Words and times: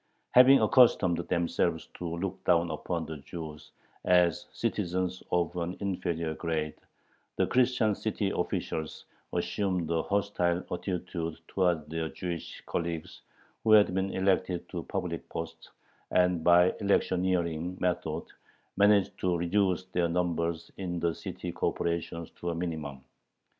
Having 0.31 0.61
accustomed 0.63 1.19
themselves 1.19 1.87
to 1.93 2.17
look 2.17 2.43
down 2.43 2.71
upon 2.71 3.05
the 3.05 3.17
Jews 3.17 3.69
as 4.03 4.47
citizens 4.51 5.21
of 5.31 5.55
an 5.55 5.77
inferior 5.79 6.33
grade, 6.33 6.73
the 7.35 7.45
Christian 7.45 7.93
city 7.93 8.31
officials 8.31 9.05
assumed 9.31 9.91
a 9.91 10.01
hostile 10.01 10.63
attitude 10.71 11.37
towards 11.47 11.87
their 11.87 12.09
Jewish 12.09 12.63
colleagues 12.65 13.21
who 13.63 13.73
had 13.73 13.93
been 13.93 14.09
elected 14.09 14.67
to 14.69 14.81
public 14.81 15.29
posts, 15.29 15.69
and 16.09 16.43
by 16.43 16.73
electioneering 16.81 17.77
methods 17.79 18.33
managed 18.77 19.15
to 19.19 19.37
reduce 19.37 19.85
their 19.93 20.09
numbers 20.09 20.71
in 20.77 20.99
the 20.99 21.13
city 21.13 21.51
corporations 21.51 22.31
to 22.39 22.49
a 22.49 22.55
minimum. 22.55 23.03